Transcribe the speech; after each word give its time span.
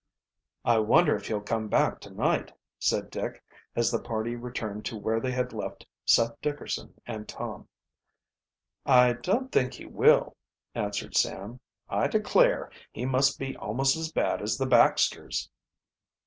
"I 0.65 0.79
wonder 0.79 1.15
if 1.15 1.27
he'll 1.27 1.41
come 1.41 1.67
back 1.67 1.99
tonight?" 1.99 2.51
said 2.79 3.11
Dick, 3.11 3.43
as 3.75 3.91
the 3.91 4.01
party 4.01 4.35
returned 4.35 4.83
to 4.85 4.97
where 4.97 5.19
they 5.19 5.29
had 5.31 5.53
left 5.53 5.85
Seth 6.05 6.41
Dickerson 6.41 6.99
and 7.05 7.27
Tom. 7.29 7.67
"I 8.83 9.13
don't 9.13 9.51
think 9.51 9.75
he 9.75 9.85
will," 9.85 10.37
answered 10.73 11.15
Sam. 11.15 11.59
"I 11.87 12.07
declare, 12.07 12.71
he 12.91 13.05
must 13.05 13.37
be 13.37 13.55
almost 13.57 13.95
as 13.95 14.11
bad 14.11 14.41
as 14.41 14.57
the 14.57 14.65
Baxters!" 14.65 15.51